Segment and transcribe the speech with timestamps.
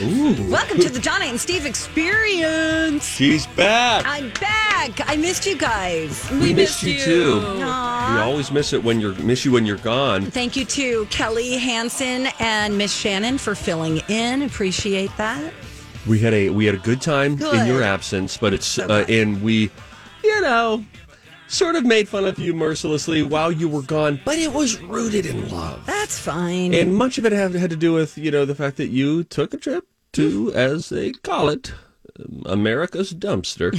[0.00, 0.50] Woo!
[0.50, 3.06] Welcome to the Donna and Steve experience.
[3.06, 4.04] She's back.
[4.04, 5.08] I'm back.
[5.08, 6.28] I missed you guys.
[6.32, 7.40] We, missed you, too.
[7.44, 8.14] Aw.
[8.16, 10.22] We always miss it when you're miss you when you're gone.
[10.24, 14.42] Thank you to Kelly Hansen and Miss Shannon for filling in.
[14.42, 15.52] Appreciate that.
[16.08, 19.04] We had a we had a good time in your absence, but it's So uh,
[19.08, 19.70] and we,
[20.24, 20.84] you know,
[21.46, 25.24] sort of made fun of you mercilessly while you were gone, but it was rooted
[25.26, 26.74] in love, That's fine.
[26.74, 29.24] and much of it had, had to do with you know the fact that you
[29.24, 31.72] took a trip to, as they call it.
[32.46, 33.72] America's dumpster.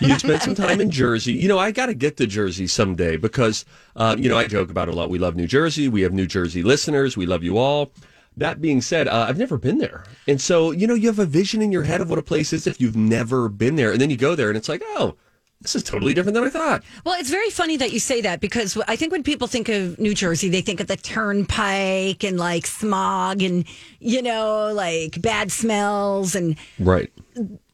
[0.00, 1.32] you spent some time in Jersey.
[1.34, 4.70] You know, I got to get to Jersey someday because, uh, you know, I joke
[4.70, 5.10] about it a lot.
[5.10, 5.88] We love New Jersey.
[5.88, 7.16] We have New Jersey listeners.
[7.16, 7.92] We love you all.
[8.36, 10.04] That being said, uh, I've never been there.
[10.26, 12.52] And so, you know, you have a vision in your head of what a place
[12.52, 13.92] is if you've never been there.
[13.92, 15.16] And then you go there and it's like, oh,
[15.60, 16.84] this is totally different than I thought.
[17.04, 19.98] Well, it's very funny that you say that because I think when people think of
[19.98, 23.64] New Jersey, they think of the turnpike and like smog and,
[23.98, 27.10] you know, like bad smells and Right.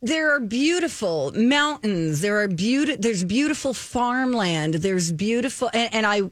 [0.02, 2.20] there are beautiful mountains.
[2.22, 3.00] There are beautiful.
[3.00, 4.74] There's beautiful farmland.
[4.74, 6.22] There's beautiful, and, and I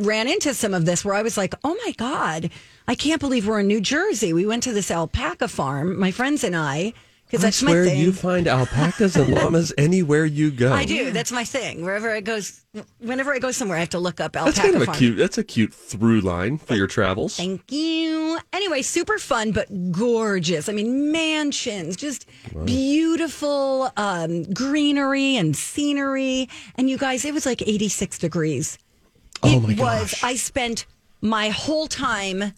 [0.00, 2.50] ran into some of this where I was like, "Oh my god,
[2.88, 6.42] I can't believe we're in New Jersey." We went to this alpaca farm, my friends
[6.42, 6.92] and I,
[7.26, 8.00] because I that's my swear thing.
[8.00, 10.72] you find alpacas and llamas anywhere you go.
[10.72, 11.10] I do.
[11.10, 11.84] That's my thing.
[11.84, 12.64] Wherever I goes,
[12.98, 15.16] whenever I go somewhere, I have to look up alpaca That's kind of a cute.
[15.18, 17.36] That's a cute through line for your travels.
[17.36, 18.38] Thank you.
[18.52, 20.68] Anyway, super fun, but gorgeous.
[20.68, 22.26] I mean, mansions, just
[22.64, 26.48] beautiful um, greenery and scenery.
[26.76, 28.78] And you guys, it was like 86 degrees.
[29.42, 29.76] Oh it my was.
[30.12, 30.24] gosh.
[30.24, 30.86] I spent
[31.20, 32.52] my whole time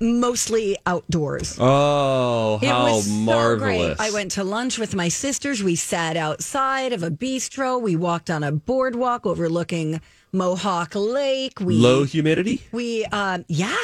[0.00, 1.56] mostly outdoors.
[1.60, 3.96] Oh, It how was so marvelous!
[3.96, 4.00] great.
[4.00, 5.62] I went to lunch with my sisters.
[5.62, 7.80] We sat outside of a bistro.
[7.80, 10.00] We walked on a boardwalk overlooking
[10.32, 11.60] Mohawk Lake.
[11.60, 12.62] We Low humidity.
[12.72, 13.76] we, um, yeah,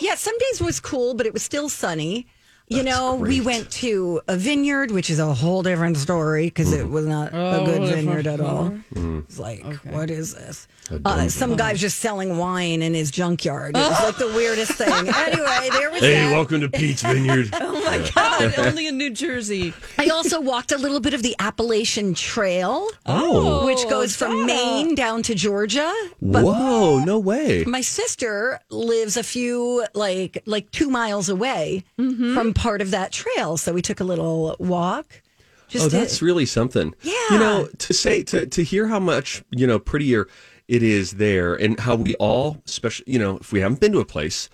[0.00, 0.14] yeah.
[0.14, 2.26] Some days was cool, but it was still sunny.
[2.68, 6.72] You That's know, we went to a vineyard, which is a whole different story because
[6.72, 8.74] it was not a good vineyard at all.
[8.96, 10.66] It's like, what is this?
[11.04, 13.76] Uh, some guy's just selling wine in his junkyard.
[13.76, 14.88] It was like the weirdest thing.
[14.90, 16.32] Anyway, there was Hey, that.
[16.32, 17.50] welcome to Pete's Vineyard.
[17.54, 19.74] Oh my God, only in New Jersey.
[19.98, 24.46] I also walked a little bit of the Appalachian Trail, oh, which goes from Donna.
[24.46, 25.92] Maine down to Georgia.
[26.22, 26.98] But whoa!
[27.00, 27.64] No way.
[27.66, 32.34] my sister lives a few like like two miles away Mm-hmm.
[32.34, 35.22] from part of that trail so we took a little walk
[35.68, 36.94] just Oh, to- that's really something.
[37.02, 37.14] Yeah.
[37.30, 40.28] You know, to say to to hear how much you know prettier
[40.68, 43.98] it is there, and how we all, especially you know, if we haven't been to
[44.00, 44.48] a place,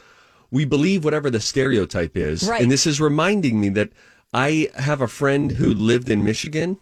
[0.50, 2.48] we believe whatever the stereotype is.
[2.48, 2.62] Right.
[2.62, 3.90] And this is reminding me that
[4.32, 6.78] I have a friend who lived in Michigan,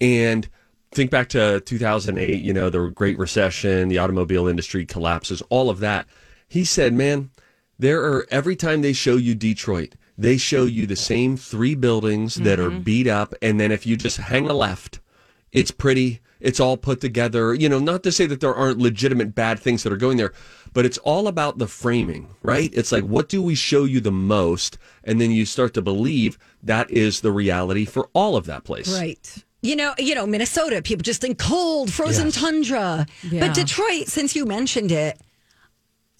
[0.00, 0.48] and
[0.90, 2.42] think back to 2008.
[2.42, 6.06] You know, the Great Recession, the automobile industry collapses, all of that.
[6.48, 7.30] He said, "Man,
[7.78, 12.36] there are every time they show you Detroit." They show you the same three buildings
[12.36, 12.80] that are mm-hmm.
[12.80, 15.00] beat up, and then if you just hang a left,
[15.52, 16.20] it's pretty.
[16.38, 17.54] It's all put together.
[17.54, 20.32] You know, not to say that there aren't legitimate bad things that are going there,
[20.72, 22.70] but it's all about the framing, right?
[22.74, 24.76] It's like, what do we show you the most?
[25.02, 28.92] And then you start to believe that is the reality for all of that place.
[28.98, 32.34] right you know you know minnesota people just think cold frozen Yes.
[32.34, 33.46] tundra Yeah.
[33.46, 35.18] but detroit since you mentioned it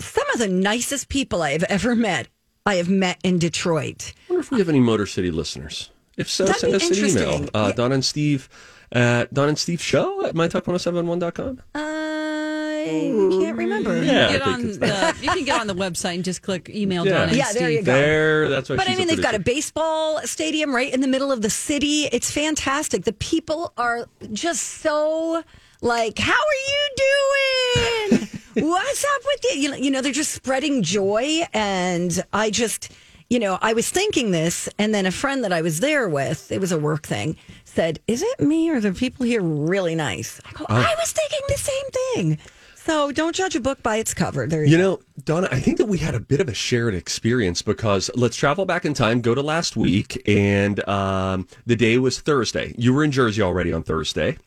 [0.00, 2.28] some of the nicest people i have ever met
[2.66, 5.90] i have met in detroit I wonder if we have any Motor City listeners.
[6.18, 7.48] If so, That'd send us an email.
[7.54, 7.72] Uh, Yeah.
[7.72, 8.48] Don and Steve
[8.92, 11.62] at Don and Steve Show at mytalk1071.com.
[11.74, 16.24] i can't remember Yeah, Get I on the, you can get on the website and
[16.24, 17.12] just click email Yeah.
[17.12, 17.86] Donna and Yeah, there you Steve.
[17.86, 17.92] go.
[17.92, 21.32] There, that's what But I mean, they've got a baseball stadium right in the middle
[21.32, 22.04] of the city.
[22.12, 23.04] It's fantastic.
[23.04, 25.42] The people are just so
[25.82, 28.28] like, "How are you doing?
[28.68, 32.92] What's up with you?" You know, you know, they're just spreading joy, and I just,
[33.30, 36.50] you know, I was thinking this, and then a friend that I was there with,
[36.50, 39.94] it was a work thing, said, "Is it me or are the people here really
[39.94, 42.38] nice?" I go, "I was thinking the same thing."
[42.74, 44.46] So don't judge a book by its cover.
[44.46, 46.94] There you, You know, Donna, I think that we had a bit of a shared
[46.94, 51.98] experience because let's travel back in time, go to last week, and um, the day
[51.98, 52.76] was Thursday.
[52.78, 54.38] You were in Jersey already on Thursday,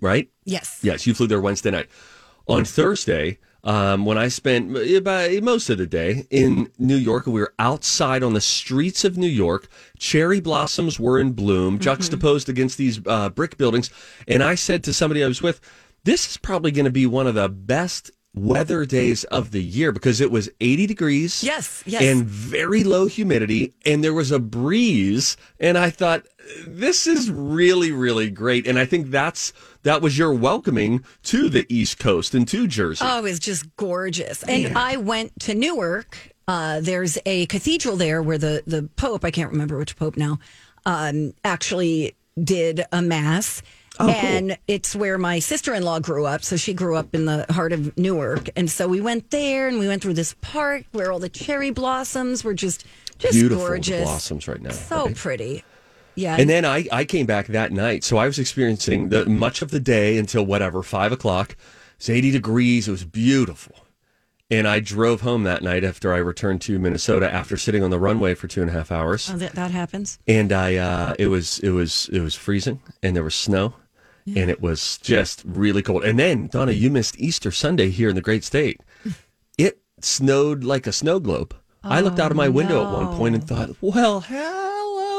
[0.00, 0.30] right?
[0.44, 0.80] Yes.
[0.82, 1.88] Yes, you flew there Wednesday night.
[2.48, 7.40] On Thursday, um, when I spent about most of the day in New York, we
[7.40, 9.68] were outside on the streets of New York.
[9.98, 13.90] Cherry blossoms were in bloom, juxtaposed against these uh, brick buildings.
[14.26, 15.60] And I said to somebody I was with,
[16.04, 19.92] this is probably going to be one of the best weather days of the year
[19.92, 21.44] because it was 80 degrees.
[21.44, 22.02] Yes, yes.
[22.02, 23.74] And very low humidity.
[23.84, 25.36] And there was a breeze.
[25.60, 26.26] And I thought,
[26.66, 28.66] this is really, really great.
[28.66, 33.04] And I think that's that was your welcoming to the East Coast and to Jersey.
[33.06, 34.42] Oh, it was just gorgeous.
[34.44, 36.16] And I went to Newark.
[36.48, 40.38] Uh, there's a cathedral there where the, the Pope, I can't remember which Pope now,
[40.86, 43.62] um, actually did a mass.
[44.00, 46.42] Oh, and it's where my sister in law grew up.
[46.42, 48.48] So she grew up in the heart of Newark.
[48.56, 51.70] And so we went there and we went through this park where all the cherry
[51.70, 52.86] blossoms were just
[53.18, 54.02] just Beautiful gorgeous.
[54.02, 54.70] blossoms right now.
[54.70, 55.14] So right?
[55.14, 55.64] pretty.
[56.14, 56.36] Yeah.
[56.38, 58.04] And then I, I came back that night.
[58.04, 61.56] So I was experiencing the much of the day until whatever, five o'clock.
[61.96, 62.88] It's 80 degrees.
[62.88, 63.76] It was beautiful.
[64.50, 67.98] And I drove home that night after I returned to Minnesota after sitting on the
[67.98, 69.30] runway for two and a half hours.
[69.32, 70.18] Oh, that, that happens.
[70.28, 73.74] and I uh, it was it was it was freezing and there was snow
[74.26, 76.04] and it was just really cold.
[76.04, 78.80] And then Donna, you missed Easter Sunday here in the great state.
[79.56, 81.56] It snowed like a snow globe.
[81.82, 84.20] I looked out of my window at one point and thought, "Well,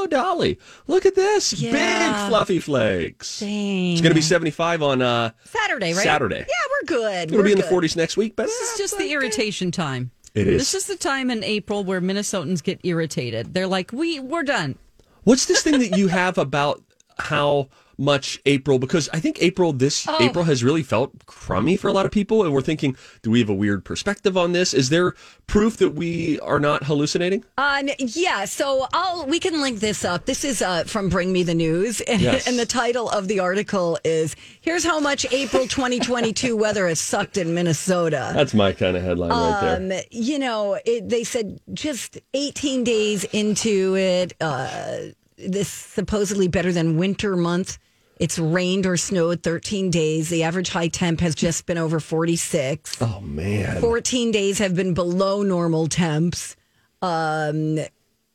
[0.04, 0.60] hello, Dolly.
[0.88, 1.72] Look at this Yeah.
[1.72, 3.94] big fluffy flakes." Dang.
[3.94, 6.04] It's going to be 75 on uh Saturday, right?
[6.04, 6.40] Saturday.
[6.40, 6.46] Yeah,
[6.82, 7.24] we're good.
[7.30, 10.12] It'll we're be in the 40s next week, but This is just the irritation time.
[10.34, 10.60] It is.
[10.60, 13.54] This is the time in April where Minnesotans get irritated.
[13.54, 14.78] They're like, "We we're done."
[15.24, 16.82] What's this thing that you have about
[17.18, 18.80] how much April?
[18.80, 20.18] Because I think April this Oh.
[20.20, 23.40] April has really felt crummy for a lot of people, and we're thinking, do we
[23.40, 24.74] have a weird perspective on this?
[24.74, 25.14] Is there
[25.48, 27.44] proof that we are not hallucinating?
[27.58, 30.26] Um, yeah, so I'll we can link this up.
[30.26, 32.48] This is uh, from Bring Me the News, and, Yes.
[32.48, 37.38] and the title of the article is "Here's how much April 2022 weather has sucked
[37.38, 39.98] in Minnesota." That's my kind of headline right there.
[39.98, 44.98] Um, you know, it, they said just 18 days into it, uh,
[45.38, 47.78] this supposedly better than winter month.
[48.24, 50.30] It's rained or snowed 13 days.
[50.30, 53.02] The average high temp has just been over 46.
[53.02, 56.56] Oh man, 14 days have been below normal temps.
[57.02, 57.80] Um,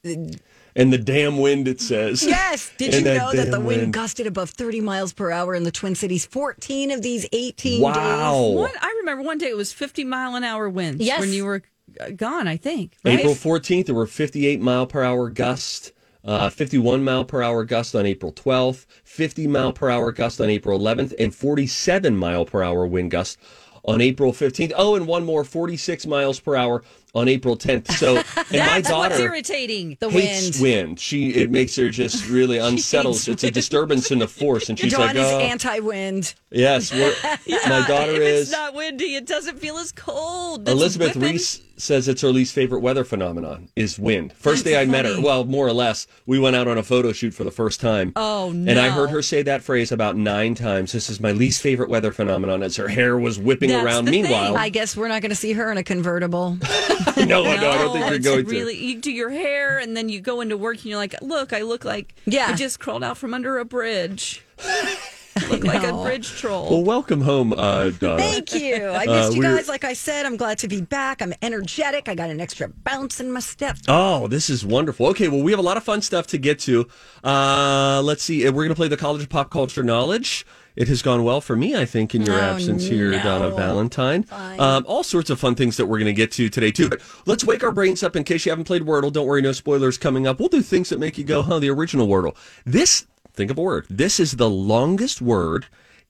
[0.05, 2.23] and the damn wind it says.
[2.23, 2.71] Yes.
[2.77, 5.63] Did And you know that the damn wind gusted above 30 miles per hour in
[5.65, 6.27] the Twin Cities?
[6.27, 8.43] 14 of these 18 Wow.
[8.49, 11.19] One, I remember one day it was 50 mile an hour winds Yes.
[11.21, 11.63] when you were
[11.99, 12.47] uh, gone.
[12.47, 12.93] I think.
[13.07, 13.21] Right?
[13.21, 15.93] April 14th, there were 58 mile per hour gusts,
[16.29, 20.51] uh, 51 mile per hour gust on April 12th, 50 mile per hour gust on
[20.51, 23.39] April 11th, and 47 mile per hour wind gust
[23.83, 24.73] on April 15th.
[24.77, 26.85] Oh, and one more, 46 miles per hour
[27.15, 27.89] on April 10th.
[27.99, 29.97] So, and my That's what's daughter irritating.
[30.01, 30.87] The hates wind.
[30.89, 31.01] wind.
[31.01, 33.27] She it makes her just really unsettled.
[33.27, 36.35] It's a disturbance in the force, and she's like, is oh, anti-wind.
[36.51, 36.93] yes.
[36.93, 37.15] We're,
[37.69, 38.43] my daughter if is.
[38.43, 39.15] It's not windy.
[39.15, 40.69] It doesn't feel as cold.
[40.69, 41.33] It's Elizabeth whipping.
[41.33, 44.33] Ries says it's her least favorite weather phenomenon is wind.
[44.33, 47.13] First day I met her, well, more or less, we went out on a photo
[47.13, 48.13] shoot for the first time.
[48.17, 48.71] Oh, no!
[48.71, 50.93] And I heard her say that phrase about nine times.
[50.93, 54.05] This is my least favorite weather phenomenon as her hair was whipping That's around.
[54.07, 54.23] the thing.
[54.23, 56.59] Meanwhile, I guess we're not going to see her in a convertible.
[57.17, 58.85] no, no, I don't think you're going really, to.
[58.85, 61.63] You do your hair, and then you go into work, and you're like, "Look, I
[61.63, 62.49] look like Yeah.
[62.49, 64.43] I just crawled out from under a bridge.
[65.65, 68.19] look like a bridge troll." Well, welcome home, uh, Donna.
[68.19, 68.87] Thank you.
[68.87, 69.69] I missed Uh, you we're- guys.
[69.69, 71.21] Like I said, I'm glad to be back.
[71.23, 72.09] I'm energetic.
[72.09, 73.77] I got an extra bounce in my step.
[73.89, 75.07] Oh, this is wonderful.
[75.09, 76.87] Okay, well, we have a lot of fun stuff to get to.
[77.25, 78.45] Uh, let's see.
[78.45, 80.47] We're going to play the College of Pop Culture Knowledge.
[80.77, 83.21] It has gone well for me, I think, in your Oh, absence here, no.
[83.23, 84.25] Donna Valentine.
[84.31, 86.89] Um, all sorts of fun things that we're going to get to today, too.
[86.89, 89.13] But let's wake our brains up in case you haven't played Wordle.
[89.13, 90.39] Don't worry, no spoilers coming up.
[90.39, 92.37] We'll do things that make you go, huh, the original Wordle.
[92.65, 93.07] This,
[93.39, 93.87] think of a word.
[93.89, 95.67] This is the longest word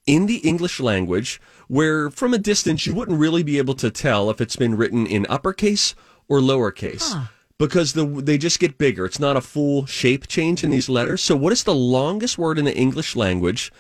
[0.07, 4.31] in the English language where from a distance you wouldn't really be able to tell
[4.31, 5.95] if it's been written in uppercase
[6.27, 7.29] or lowercase.
[7.59, 9.05] Because the they just get bigger.
[9.05, 11.21] It's not a full shape change in these letters.
[11.21, 13.71] So what is the longest word in the English language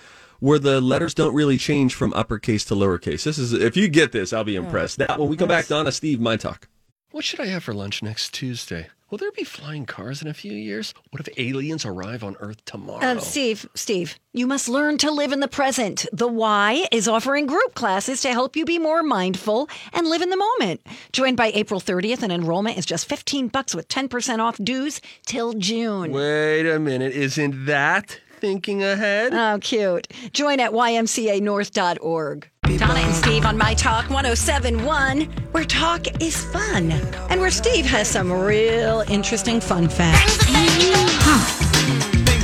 [0.40, 3.22] where the letters don't really change from uppercase to lowercase?
[3.24, 4.98] This is if you get this, I'll be impressed.
[4.98, 6.68] Now when we come back, Donna Steve, my talk.
[7.12, 8.88] What should I have for lunch next Tuesday?
[9.10, 10.92] Will there be flying cars in a few years?
[11.12, 13.02] What if aliens arrive on Earth tomorrow?
[13.02, 16.04] Uh, Steve, Steve, you must learn to live in the present.
[16.12, 20.28] The Y is offering group classes to help you be more mindful and live in
[20.28, 20.86] the moment.
[21.12, 25.54] Join by April 30th, and enrollment is just 15 bucks with 10% off dues till
[25.54, 26.12] June.
[26.12, 29.32] Wait a minute, isn't that thinking ahead?
[29.32, 30.06] Oh, cute.
[30.34, 32.50] Join at ymcanorth.org.
[32.76, 35.22] Donna and Steve on My Talk 1071,
[35.52, 36.90] where talk is fun
[37.30, 40.36] and where Steve has some real interesting fun facts.
[40.36, 40.60] Things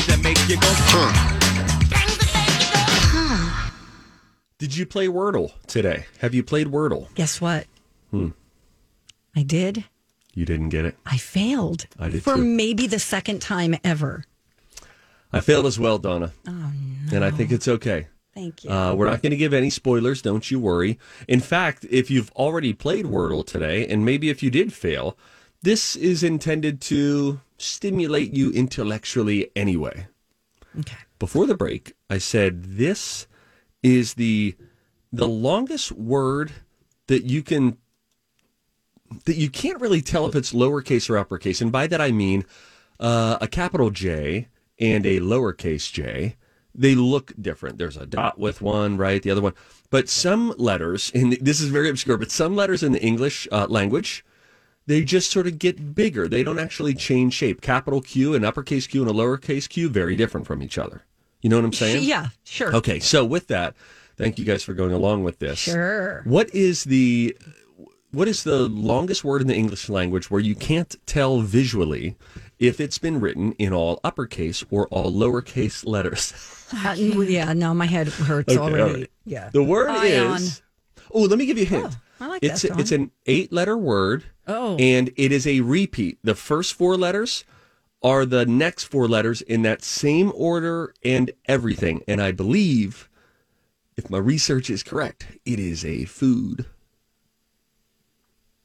[0.07, 0.73] that make you go,
[4.59, 6.07] Did you play Wordle today?
[6.21, 7.13] Have you played Wordle?
[7.15, 7.67] Guess what?
[8.11, 8.29] Hmm.
[9.37, 9.85] I did.
[10.33, 10.97] You didn't get it.
[11.05, 12.45] I failed I did for too.
[12.45, 14.25] maybe the second time ever.
[15.33, 16.33] I failed as well, Donna.
[16.47, 17.17] Oh, no.
[17.17, 18.07] And I think it's okay.
[18.35, 18.71] Thank you.
[18.71, 20.99] Uh, we're not going to give any spoilers, don't you worry.
[21.29, 25.17] In fact, if you've already played Wordle today, and maybe if you did fail,
[25.63, 30.09] this is intended to stimulate you intellectually anyway.
[30.81, 30.99] okay.
[31.19, 33.27] Before the break, I said this
[33.83, 34.57] is the
[35.13, 36.53] the longest word
[37.07, 37.79] that you can
[39.27, 42.45] that you can't really tell if it's lowercase or uppercase, and by that I mean
[42.99, 44.49] uh, a capital J
[44.79, 46.37] and a lowercase j.
[46.75, 47.79] They look different.
[47.79, 49.23] There's a dot with one, right?
[49.23, 49.55] The other one,
[49.91, 53.67] but some letters, and this is very obscure, but some letters in the English uh,
[53.69, 54.25] language,
[54.87, 56.27] they just sort of get bigger.
[56.27, 57.61] They don't actually change shape.
[57.61, 61.03] Capital Q and uppercase Q and a lowercase q, very different from each other.
[61.43, 62.05] You know what I'm saying?
[62.05, 62.75] Yeah, sure.
[62.75, 63.75] Okay, so with that,
[64.17, 65.59] thank you guys for going along with this.
[65.59, 66.23] Sure.
[66.25, 67.37] What is the
[68.15, 72.17] what is the longest word in the English language where you can't tell visually
[72.59, 76.33] if it's been written in all uppercase or all lowercase letters?
[76.75, 79.01] Uh, yeah, no, my head hurts Okay, already.
[79.03, 79.11] right.
[79.27, 79.51] Yeah.
[79.53, 80.37] The word Ion.
[80.39, 80.63] is
[81.13, 81.97] Oh, let me give you a hint.
[82.19, 82.81] I like it's that, Dawn.
[82.81, 84.25] it's an eight letter word.
[84.49, 84.75] Oh.
[84.79, 86.19] And it is a repeat.
[86.25, 87.45] The first four letters
[88.03, 92.03] are the next four letters in that same order and everything.
[92.09, 93.09] And I believe,
[93.97, 96.65] if my research is correct, it is a food.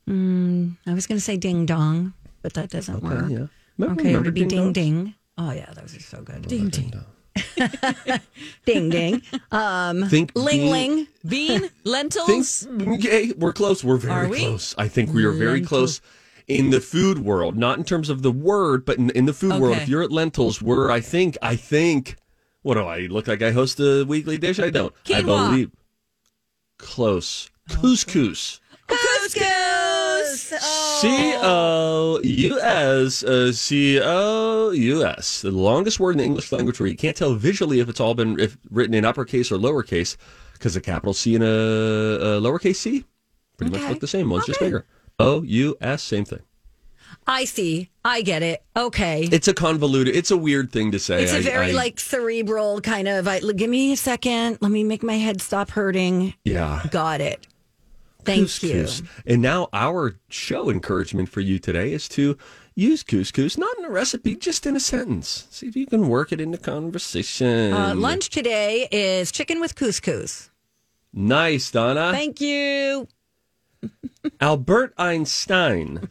[0.10, 3.30] I was going to say ding dong, but that doesn't work.
[3.30, 3.46] Yeah.
[3.78, 4.74] Remember- Okay, it would be ding dongs?
[4.74, 5.14] ding.
[5.38, 6.48] Oh yeah, those are so good.
[6.48, 6.94] Ding ding.
[8.66, 9.22] ding ding.
[9.52, 11.08] Um, Think ling bean- ling.
[11.28, 12.68] Bean, Think, lentils.
[12.68, 13.84] okay, we're close.
[13.84, 14.40] We're very Are we?
[14.40, 14.76] close.
[14.78, 15.68] I think we are very Lentil.
[15.68, 16.02] close
[16.48, 19.62] in the food world, not in terms of the word, but in, in the food
[19.62, 19.78] world.
[19.78, 22.16] If you're at lentils, we're, I think, I think,
[22.64, 23.42] what do I look like?
[23.44, 24.60] I host a weekly dish?
[24.60, 24.94] I don't.
[25.14, 25.72] I believe.
[26.78, 27.50] Close.
[27.70, 28.60] Couscous.
[28.88, 29.40] Couscous.
[30.58, 35.42] C O U S uh, C O U S.
[35.42, 38.14] The longest word in the English language where you can't tell visually if it's all
[38.16, 40.18] been if written in uppercase or lowercase
[40.54, 43.06] because a capital C and a, a lowercase c
[43.58, 44.30] pretty much look the same.
[44.30, 44.86] One's just bigger.
[45.20, 46.42] O U S, same thing.
[47.28, 47.90] I see.
[48.06, 48.64] I get it.
[48.78, 49.28] Okay.
[49.32, 50.16] It's a convoluted.
[50.16, 51.24] It's a weird thing to say.
[51.24, 53.28] It's a very I- like cerebral kind of.
[53.28, 54.58] I, give me a second.
[54.62, 56.34] Let me make my head stop hurting.
[56.46, 56.84] yeah.
[56.92, 57.46] Got it.
[58.30, 59.02] Thank Couscous.
[59.02, 59.08] you.
[59.26, 62.38] And now our show encouragement for you today is to
[62.76, 65.48] use couscous, not in a recipe, just in a sentence.
[65.50, 67.74] See if you can work it into conversation.
[67.74, 70.50] Uh, lunch today is chicken with couscous.
[71.12, 72.12] Nice, Donna.
[72.12, 73.08] Thank you.
[74.42, 76.10] Albert Einstein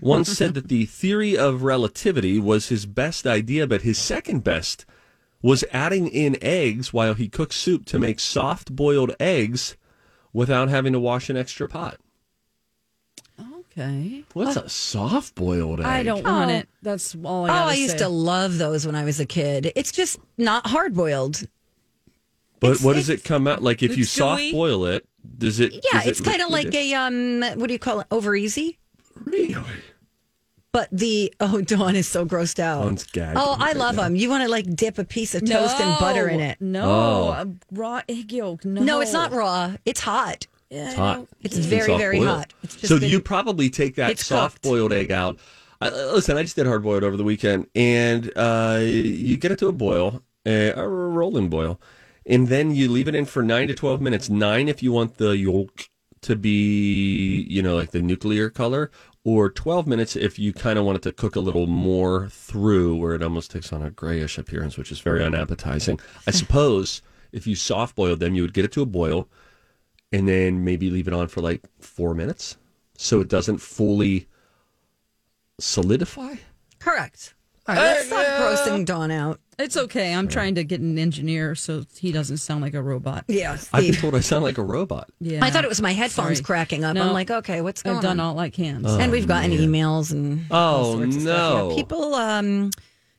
[0.00, 4.86] once said that the theory of relativity was his best idea, but his second best
[5.42, 9.76] was adding in eggs while he cooked soup to make soft boiled eggs
[10.38, 11.98] without having to wash an extra pot.
[13.70, 14.24] Okay.
[14.32, 15.86] What's a soft boiled egg?
[15.86, 16.68] I don't want it.
[16.82, 17.98] That's all I Oh, I used say.
[17.98, 19.72] to love those when I was a kid.
[19.76, 21.46] It's just not hard boiled.
[22.60, 24.52] But It's- what does it come out like if you soft chewy.
[24.52, 25.06] boil it?
[25.38, 25.72] Does it?
[25.92, 28.06] Yeah, is it it's kind of like a um, what do you call it?
[28.10, 28.78] Over easy.
[29.24, 29.54] Really?
[30.72, 32.82] But the oh, Dawn is so grossed out.
[32.84, 34.02] Dawn's gagging oh, I right love now.
[34.02, 34.16] them.
[34.16, 36.60] You want to like dip a piece of toast and butter in it?
[36.60, 37.28] No, Oh.
[37.30, 38.64] a raw egg yolk.
[38.64, 39.74] No, No, it's not raw.
[39.84, 40.46] It's hot.
[40.70, 41.26] It's hot.
[41.40, 42.36] It's been very, very soft-boiled.
[42.38, 42.52] hot.
[42.62, 45.38] It's just so been- you probably take that It's soft boiled egg out.
[45.80, 49.58] I, listen, I just did hard boiled over the weekend, and uh, you get it
[49.60, 51.80] to a boil, uh, a rolling boil,
[52.26, 54.28] and then you leave it in for nine to twelve minutes.
[54.28, 55.88] Nine if you want the yolk
[56.22, 58.90] to be, you know, like the nuclear color,
[59.28, 62.96] or twelve minutes if you kind of want it to cook a little more through,
[62.96, 66.00] where it almost takes on a grayish appearance, which is very unappetizing.
[66.26, 69.28] I suppose if you soft boiled them, you would get it to a boil
[70.10, 72.56] and then maybe leave it on for like four minutes
[72.96, 74.26] so it doesn't fully
[75.60, 76.36] solidify.
[76.78, 77.34] Correct.
[77.68, 79.40] All right, let's stop grossing Dawn out.
[79.58, 80.14] It's okay.
[80.14, 83.24] I'm trying to get an engineer so he doesn't sound like a robot.
[83.28, 84.00] Yeah, I've been Steve.
[84.00, 85.10] told I sound like a robot.
[85.20, 85.44] Yeah.
[85.44, 86.44] I thought it was my headphones Sorry.
[86.44, 86.94] cracking up.
[86.94, 87.02] No.
[87.06, 88.26] I'm like, okay, what's going I've done on?
[88.34, 88.86] all I can.
[88.86, 91.54] and we've gotten emails and all Oh, sorts of stuff.
[91.54, 91.70] no.
[91.70, 92.70] Yeah, people, um,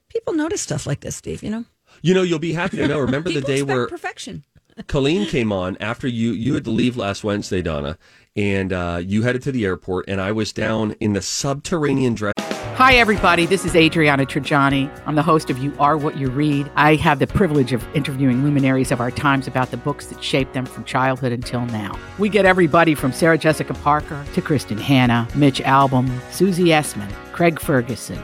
[0.08, 1.44] people notice stuff like this, Steve.
[1.44, 1.65] You know,
[2.01, 3.00] You know, you'll be happy to know.
[3.00, 4.44] Remember the People day expect where perfection.
[4.88, 7.98] Colleen came on after you you had to leave last Wednesday, Donna,
[8.39, 12.34] and uh, you headed to the airport, and I was down in the subterranean dress.
[12.77, 13.46] Hi, everybody.
[13.46, 14.89] This is Adriana Trigiani.
[15.05, 16.72] I'm the host of You Are What You Read.
[16.75, 20.53] I have the privilege of interviewing luminaries of our times about the books that shaped
[20.53, 22.00] them from childhood until now.
[22.17, 27.60] We get everybody from Sarah Jessica Parker to Kristin Hannah, Mitch Albom, Susie Essman, Craig
[27.60, 28.24] Ferguson,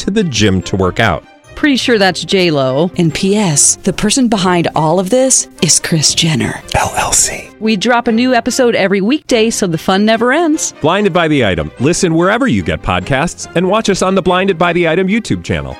[0.00, 1.24] to the gym to work out.
[1.54, 2.90] Pretty sure that's J Lo.
[2.96, 3.76] And P.S.
[3.76, 7.58] The person behind all of this is Kris Jenner LLC.
[7.60, 10.72] We drop a new episode every weekday, so the fun never ends.
[10.80, 11.70] Blinded by the item.
[11.78, 15.44] Listen wherever you get podcasts, and watch us on the Blinded by the Item YouTube
[15.44, 15.76] channel.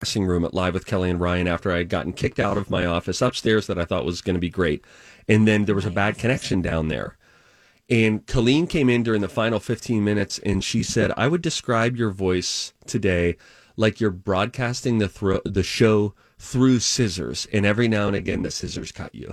[0.00, 2.68] dressing room at Live with Kelly and Ryan after I had gotten kicked out of
[2.68, 4.84] my office upstairs that I thought was going to be great.
[5.26, 7.16] And then there was a bad connection down there.
[7.90, 11.96] And Colleen came in during the final 15 minutes and she said, I would describe
[11.96, 13.36] your voice today
[13.76, 17.46] like you're broadcasting the, thro- the show through scissors.
[17.52, 19.32] And every now and again, the scissors cut you.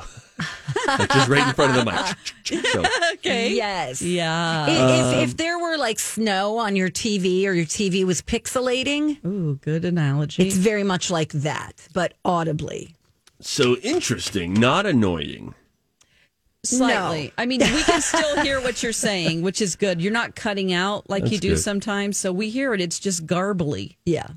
[0.87, 2.65] like just right in front of the mic.
[2.67, 3.53] So, Okay.
[3.53, 4.01] Yes.
[4.01, 4.65] Yeah.
[4.67, 8.21] I- If, um, if there were like snow on your TV or your TV was
[8.21, 10.45] pixelating, Ooh, good analogy.
[10.47, 12.95] it's very much like that, but audibly.
[13.39, 15.53] so interesting, not annoying.
[16.63, 17.33] Slightly.
[17.37, 19.99] I mean, we can still hear what you're saying, which is good.
[20.01, 21.59] You're not cutting out like you do good.
[21.59, 22.17] sometimes.
[22.17, 22.81] So we hear it.
[22.81, 23.95] It's just garbly.
[24.05, 24.27] Yeah.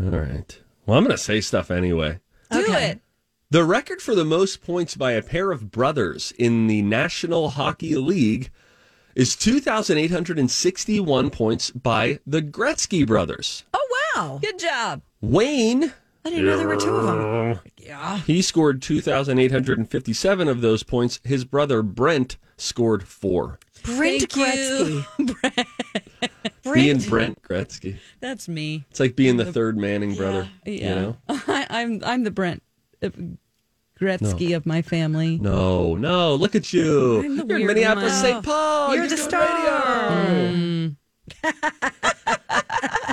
[0.00, 0.58] All right.
[0.86, 2.20] Well, I'm going to say stuff anyway.
[2.50, 2.90] Do Okay.
[2.92, 3.00] it.
[3.50, 7.94] The record for the most points by a pair of brothers in the National Hockey
[7.96, 8.50] League
[9.14, 13.64] is 2,861 points by the Gretzky brothers.
[13.72, 14.38] Oh, wow.
[14.42, 15.02] Good job.
[15.20, 15.92] Wayne,
[16.26, 17.60] I didn't know there were two of them.
[17.78, 18.18] Yeah.
[18.18, 21.20] He scored 2,857 of those points.
[21.22, 23.60] His brother Brent scored four.
[23.84, 25.04] Brent Thank Gretzky.
[26.64, 26.72] you.
[26.74, 27.98] Being Brent Gretzky.
[28.18, 28.84] That's me.
[28.90, 30.48] It's like being the third Manning brother.
[30.64, 30.72] Yeah.
[30.72, 31.16] You know?
[31.28, 32.60] I, I'm I'm the Brent
[33.00, 33.10] uh,
[34.00, 35.38] Gretzky of my family.
[35.38, 37.22] No, no, look at you.
[37.22, 38.20] I'm the You're in Minneapolis.
[38.20, 38.44] St.
[38.44, 38.96] Paul.
[38.96, 40.96] You're the doing star.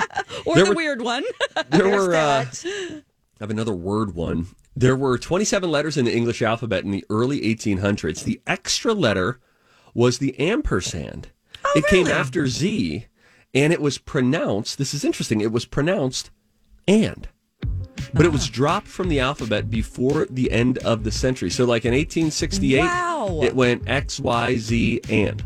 [0.46, 1.24] Or There the were- weird one.
[1.70, 2.14] There were.
[2.14, 3.02] Uh, I
[3.40, 4.46] have another word one.
[4.76, 8.24] There were 27 letters in the English alphabet in the early 1800s.
[8.24, 9.38] The extra letter
[9.94, 11.28] was the ampersand.
[11.64, 13.06] Oh, it came after Z,
[13.54, 14.78] and it was pronounced.
[14.78, 15.40] This is interesting.
[15.40, 16.30] It was pronounced
[16.88, 17.28] and,
[18.12, 21.50] but it was dropped from the alphabet before the end of the century.
[21.50, 23.40] So, like in 1868, Wow.
[23.42, 25.44] it went X, Y, Z, and.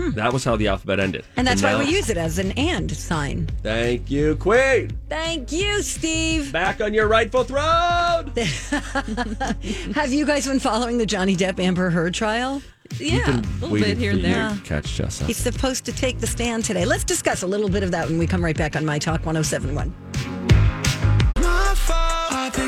[0.00, 0.10] Hmm.
[0.12, 1.24] That was how the alphabet ended.
[1.36, 3.48] And that's why now- we use it as an and sign.
[3.62, 4.96] Thank you, Queen.
[5.10, 6.52] Thank you, Steve.
[6.52, 8.32] Back on your rightful throne.
[9.94, 12.62] Have you guys been following the Johnny Depp Amber Heard trial?
[12.98, 14.56] yeah, a little bit here and there.
[14.64, 15.26] Catch Jess up.
[15.26, 16.84] He's supposed to take the stand today.
[16.84, 19.24] Let's discuss a little bit of that when we come right back on My Talk
[19.26, 19.94] 1071.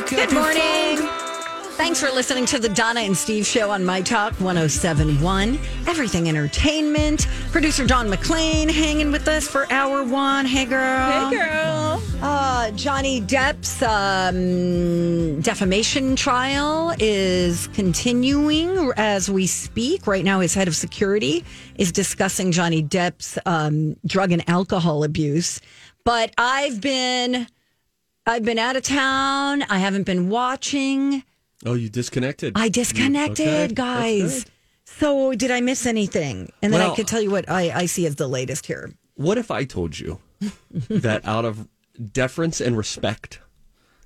[0.09, 1.22] Good morning.
[1.83, 5.59] Thanks for listening to the Donna and Steve show on My Talk 1071.
[5.89, 7.27] Everything Entertainment.
[7.51, 10.47] Producer Don McClain hanging with us for hour one.
[10.47, 11.29] Hey, girl.
[11.29, 12.01] Hey, girl.
[12.23, 20.07] Uh, Johnny Depp's um, defamation trial is continuing as we speak.
[20.07, 25.61] Right now, his head of security is discussing Johnny Depp's um, drug and alcohol abuse.
[26.05, 27.49] But I've been,
[28.25, 29.65] I've been out of town.
[29.65, 31.25] I haven't been watching.
[31.65, 32.53] Oh, you disconnected.
[32.57, 34.47] I disconnected, Okay, guys.
[34.85, 36.53] So did I miss anything?
[36.61, 38.93] And then I Well- could tell you what I, I see as the latest here.
[39.15, 40.21] What if I told you
[40.89, 41.69] that out of
[42.13, 43.41] deference and respect,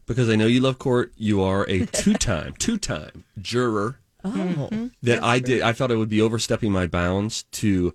[0.06, 4.00] because I know you love court, you are a two-time, two-time juror.
[4.24, 5.62] Oh, That I did.
[5.62, 7.94] I thought it would be overstepping my bounds to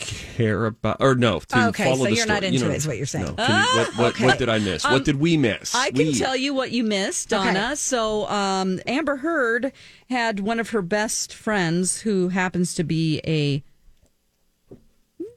[0.00, 2.54] care about, or no, to Okay, follow so the you're not story.
[2.54, 3.26] into know, it, is what you're saying.
[3.26, 3.34] No.
[3.34, 4.24] Can you- what, what, okay.
[4.26, 4.84] what did I miss?
[4.84, 5.74] what did we miss?
[5.74, 6.14] I can We.
[6.14, 7.50] tell you what you missed, Donna.
[7.66, 7.74] Okay.
[7.76, 9.72] So, um, Amber Heard
[10.08, 13.62] had one of her best friends who happens to be a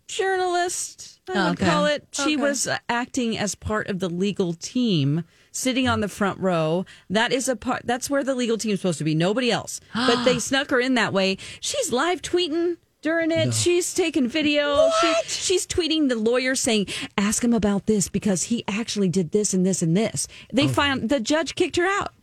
[0.08, 1.66] journalist, I would Okay.
[1.66, 2.08] call it.
[2.12, 2.36] She Okay.
[2.36, 6.86] was acting as part of the legal team, sitting on the front row.
[7.10, 7.84] That is a part.
[7.86, 9.16] That's where the legal team is supposed to be.
[9.16, 9.80] Nobody else.
[9.94, 11.38] but they snuck her in that way.
[11.60, 12.78] She's live tweeting.
[13.04, 14.90] During it, she's taking video.
[15.02, 16.88] She, she's tweeting the lawyer saying,
[17.18, 21.10] "Ask him about this because he actually did this and this and this." They found
[21.10, 22.14] the judge kicked her out.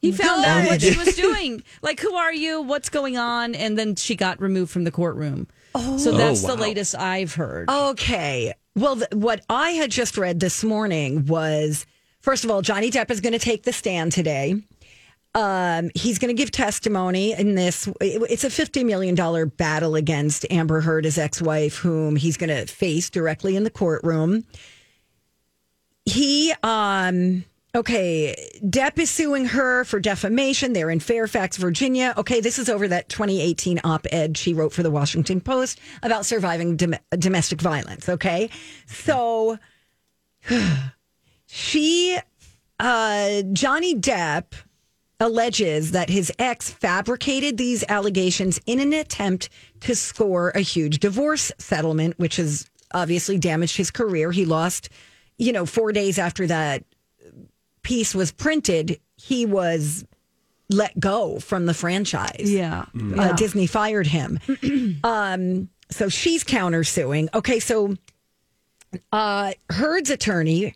[0.00, 1.62] He found out what she was doing.
[1.82, 2.62] Like, who are you?
[2.62, 3.56] What's going on?
[3.56, 5.48] And then she got removed from the courtroom.
[5.74, 7.68] Oh, so that's Oh, the latest I've heard.
[7.68, 8.54] Okay.
[8.76, 11.84] Well, th- what I had just read this morning was
[12.20, 14.62] first of all, Johnny Depp is going to take the stand today.
[15.34, 17.88] Um, he's going to give testimony in this.
[18.00, 19.14] It's a $50 million
[19.56, 23.70] battle against Amber Heard, his ex wife, whom he's going to face directly in the
[23.70, 24.44] courtroom.
[26.06, 30.72] He, um, okay, Depp is suing her for defamation.
[30.72, 32.14] They're in Fairfax, Virginia.
[32.16, 36.24] Okay, this is over that 2018 op ed she wrote for the Washington Post about
[36.24, 38.08] surviving dom- domestic violence.
[38.08, 38.48] Okay,
[38.86, 39.58] so
[41.46, 42.18] she,
[42.80, 44.54] uh, Johnny Depp
[45.20, 49.48] alleges that his ex fabricated these allegations in an attempt
[49.80, 54.30] to score a huge divorce settlement, which has obviously damaged his career.
[54.30, 54.88] He lost,
[55.36, 56.84] you know, four days after that
[57.82, 60.04] piece was printed, he was
[60.70, 62.52] let go from the franchise.
[62.52, 62.84] Yeah.
[63.16, 64.38] Uh, Disney fired him.
[65.04, 67.28] um, so she's countersuing.
[67.34, 67.96] Okay, so
[69.10, 70.74] uh, Heard's attorney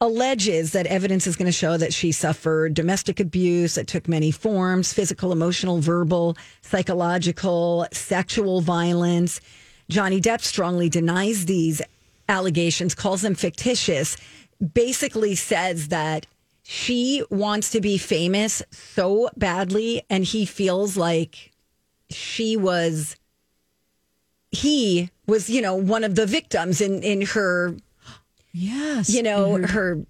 [0.00, 4.30] alleges that evidence is going to show that she suffered domestic abuse that took many
[4.30, 9.40] forms physical, emotional, verbal, psychological, sexual violence.
[9.88, 11.80] Johnny Depp strongly denies these
[12.28, 14.16] allegations, calls them fictitious,
[14.72, 16.26] basically says that
[16.62, 21.52] she wants to be famous so badly, and he feels like
[22.10, 23.16] she was
[24.50, 27.76] he was you know one of the victims in in her
[28.54, 29.10] Yes.
[29.10, 29.64] you know mm-hmm.
[29.64, 30.06] her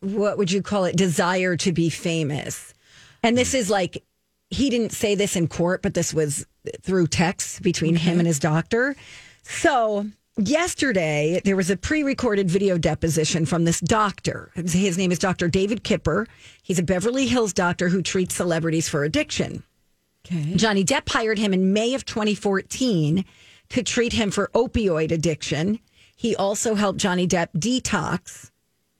[0.00, 0.96] what would you call it?
[0.96, 2.74] Desire to be famous.
[3.22, 4.02] And this is like
[4.50, 6.46] he didn't say this in court but this was
[6.82, 8.94] through text between him and his doctor.
[9.42, 10.06] So
[10.38, 14.50] yesterday there was a pre-recorded video deposition from this doctor.
[14.54, 16.28] His name is dr david kipper.
[16.62, 19.64] He's a beverly hills doctor who treats celebrities for addiction.
[20.24, 20.54] Okay.
[20.54, 23.24] Johnny Depp hired him in May of 2014
[23.70, 25.80] to treat him for opioid addiction.
[26.22, 28.52] He also helped Johnny Depp detox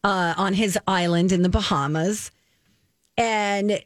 [0.02, 2.32] uh, on his island in the Bahamas.
[3.16, 3.80] And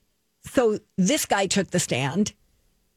[0.47, 2.33] so this guy took the stand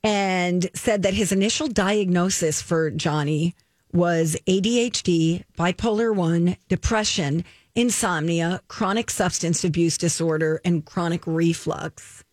[0.02, 3.54] and said that his initial diagnosis for Johnny
[3.92, 7.44] was ADHD, bipolar 1, depression,
[7.76, 12.24] insomnia, chronic substance abuse disorder, and chronic reflux.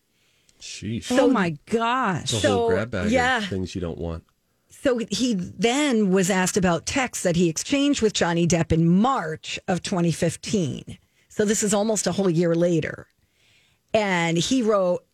[0.61, 1.09] Sheesh.
[1.11, 2.33] oh my gosh.
[2.33, 3.39] It's a whole so, grab bag yeah.
[3.39, 4.23] of things you don't want.
[4.87, 9.59] So he then was asked about texts that he exchanged with Johnny Depp in March
[9.67, 10.97] of 2015.
[11.29, 13.09] So this is almost a whole year later.
[13.93, 15.05] And he wrote,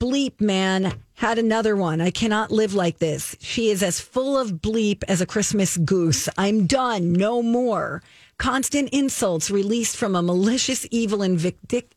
[0.00, 2.00] Bleep, man, had another one.
[2.00, 3.36] I cannot live like this.
[3.38, 6.26] She is as full of bleep as a Christmas goose.
[6.38, 7.12] I'm done.
[7.12, 8.02] No more.
[8.38, 11.94] Constant insults released from a malicious, evil, and vic-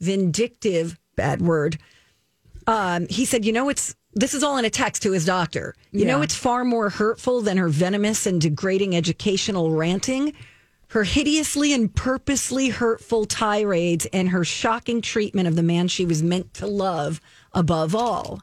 [0.00, 1.76] vindictive, bad word,
[2.66, 5.74] um, he said, you know, it's this is all in a text to his doctor.
[5.92, 10.32] You know, it's far more hurtful than her venomous and degrading educational ranting,
[10.88, 16.22] her hideously and purposely hurtful tirades, and her shocking treatment of the man she was
[16.22, 17.20] meant to love
[17.52, 18.40] above all.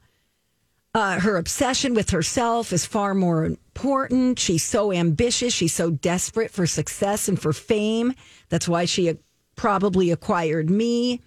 [0.93, 4.37] Uh, her obsession with herself is far more important.
[4.37, 5.51] She's so ambitious.
[5.51, 8.13] She's so desperate for success and for fame.
[8.49, 9.15] That's why she uh,
[9.55, 11.21] probably acquired me.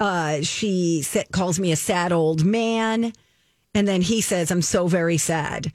[0.00, 3.12] Uh, she calls me a sad old man.
[3.74, 5.72] And then he says, I'm so very sad.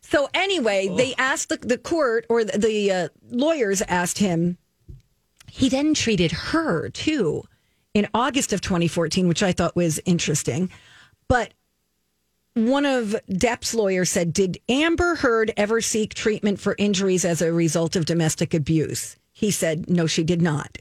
[0.00, 4.58] So, anyway, they asked the, the court or the, the uh, lawyers asked him.
[5.50, 7.44] He then treated her too
[7.94, 10.70] in August of 2014, which I thought was interesting.
[11.28, 11.54] But
[12.54, 17.52] one of Depp's lawyers said, Did Amber Heard ever seek treatment for injuries as a
[17.52, 19.16] result of domestic abuse?
[19.32, 20.78] He said, No, she did not.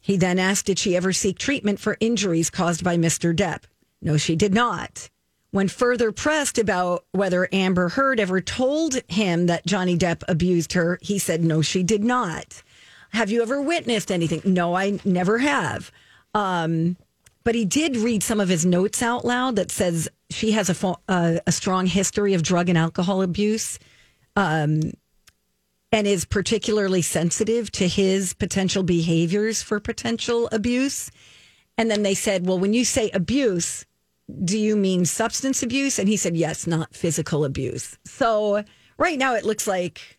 [0.00, 3.34] He then asked, Did she ever seek treatment for injuries caused by Mr.
[3.34, 3.62] Depp?
[4.02, 5.08] No, she did not.
[5.50, 10.98] When further pressed about whether Amber Heard ever told him that Johnny Depp abused her,
[11.00, 12.62] he said, No, she did not.
[13.10, 14.42] Have you ever witnessed anything?
[14.44, 15.90] No, I never have.
[16.34, 16.96] Um,
[17.44, 20.74] but he did read some of his notes out loud that says she has a,
[20.74, 23.78] fo- uh, a strong history of drug and alcohol abuse
[24.36, 24.80] um,
[25.90, 31.10] and is particularly sensitive to his potential behaviors for potential abuse.
[31.78, 33.86] And then they said, Well, when you say abuse,
[34.44, 35.98] do you mean substance abuse?
[35.98, 37.98] And he said, Yes, not physical abuse.
[38.04, 38.62] So
[38.98, 40.18] right now it looks like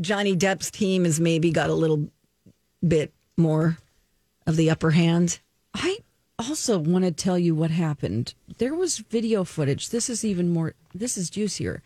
[0.00, 2.08] Johnny Depp's team has maybe got a little
[2.86, 3.78] bit more
[4.46, 5.40] of the upper hand.
[5.74, 5.98] I
[6.38, 8.34] also want to tell you what happened.
[8.58, 9.88] There was video footage.
[9.88, 11.82] This is even more, this is juicier.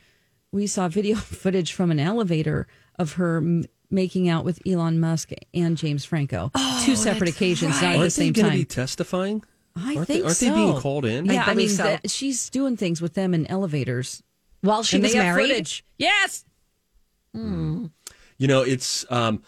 [0.52, 2.66] We saw video footage from an elevator
[2.98, 6.50] of her m- making out with Elon Musk and James Franco.
[6.54, 8.58] Oh, Two separate occasions, not at the Aren't they same going to time.
[8.58, 9.44] be testifying?
[9.76, 10.46] I aren't think they, aren't so.
[10.46, 11.26] they being called in?
[11.26, 11.82] Yeah, I, believe mean, so.
[11.84, 14.22] that- she's doing things with them in elevators.
[14.62, 15.48] While she And was they have married.
[15.48, 15.84] footage.
[15.96, 16.44] Yes.
[17.34, 17.90] You
[18.48, 19.42] know, it's um,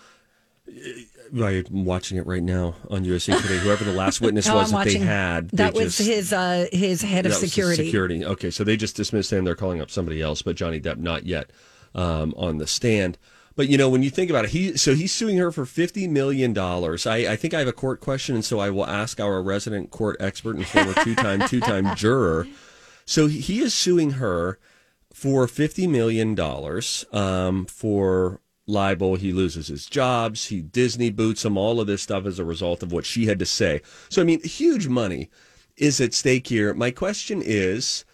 [1.35, 3.59] I'm watching it right now on USA Today.
[3.59, 6.33] Whoever the last witness Oh, was I'm that they had, they That was just- his
[6.33, 7.85] uh, his head of security.
[7.85, 8.25] security.
[8.25, 9.45] Okay, so they just dismissed him.
[9.45, 11.51] They're calling up somebody else, but Johnny Depp not yet
[11.95, 13.19] um, on the stand.
[13.55, 16.09] But you know, when you think about it, he so he's suing her for fifty
[16.09, 17.07] million dollars.
[17.07, 19.91] I, I think I have a court question, and so I will ask our resident
[19.91, 22.47] court expert and former two time two time juror.
[23.05, 24.59] So he- he is suing her
[25.13, 29.17] for fifty million dollars um, for libel.
[29.17, 30.47] He loses his jobs.
[30.47, 31.59] He Disney boots him.
[31.59, 33.83] All of this stuff as a result of what she had to say.
[34.09, 35.29] So I mean, huge money
[35.77, 36.73] is at stake here.
[36.73, 38.05] My question is.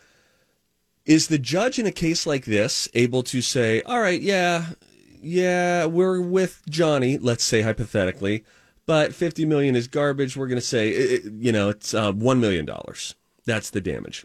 [1.07, 4.66] Is the judge in a case like this able to say, all right, yeah,
[5.23, 8.45] yeah, we're with Johnny, let's say hypothetically,
[8.87, 10.37] but 50 million is garbage.
[10.37, 12.69] We're going to say, it, it- you know, it's uh, $1 million.
[13.47, 14.25] That's the damage.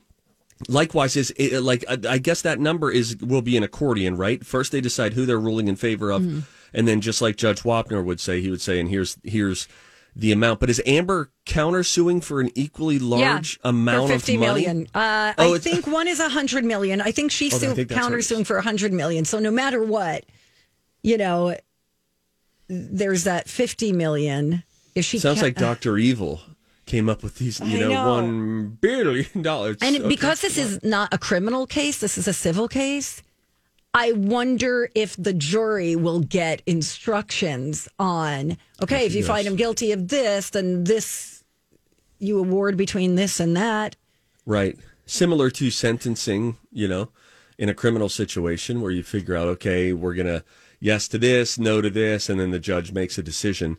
[0.69, 4.45] Likewise, is it, like I guess that number is will be an accordion, right?
[4.45, 6.39] First, they decide who they're ruling in favor of, Mm-hmm.
[6.73, 9.67] and then just like Judge Wapner would say, he would say, and here's here's
[10.15, 10.61] the amount.
[10.61, 14.37] But is Amber countersuing for an equally large amount for of money?
[14.37, 14.87] million.
[14.93, 17.01] Uh, Oh, I think one is a hundred million.
[17.01, 18.29] I think she's Oh, su- think that's what it is.
[18.31, 19.25] countersuing for a hundred million.
[19.25, 20.23] So no matter what,
[21.03, 21.55] you know,
[22.67, 24.63] there's that fifty million.
[24.95, 26.41] If she Sounds ca- like Doctor uh, Evil
[26.85, 28.09] came up with these, you know, know.
[28.09, 29.77] one billion dollars.
[29.81, 30.07] And Okay.
[30.07, 33.21] because this is not a criminal case, this is a civil case.
[33.95, 39.27] I wonder if the jury will get instructions on okay, if you Yes.
[39.27, 41.43] find him guilty of this, then this
[42.19, 43.95] you award between this and that.
[44.45, 47.09] right, similar to sentencing, you know,
[47.57, 50.43] in a criminal situation where you figure out, okay, we're gonna
[50.83, 53.77] yes to this, no to this, and then the judge makes a decision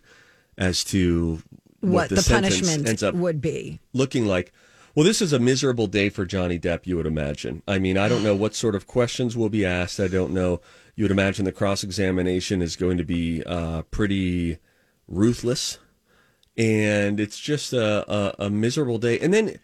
[0.56, 1.42] as to
[1.80, 3.80] what, What, the, sentence punishment ends up would be.
[3.92, 4.52] looking like.
[4.94, 7.62] Well, this is a miserable day for Johnny Depp, you would imagine.
[7.66, 9.98] I mean, I don't know what sort of questions will be asked.
[9.98, 10.60] I don't know.
[10.94, 14.58] You would imagine the cross examination is going to be uh, pretty
[15.08, 15.78] ruthless.
[16.56, 19.18] And it's just a, a, a miserable day.
[19.18, 19.58] And then,